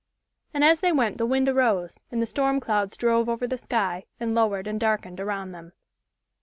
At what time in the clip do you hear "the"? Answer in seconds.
1.19-1.27, 2.23-2.25, 3.45-3.55